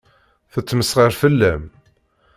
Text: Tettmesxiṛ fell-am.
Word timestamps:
Tettmesxiṛ 0.51 1.11
fell-am. 1.21 1.63